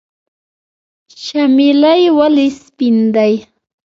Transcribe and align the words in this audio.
چمیلی 1.23 2.03
ولې 2.17 2.47
سپین 2.61 2.97
دی؟ 3.15 3.33